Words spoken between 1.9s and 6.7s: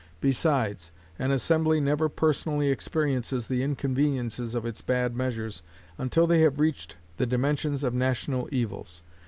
personally experiences the inconveniences of its bad measures until they have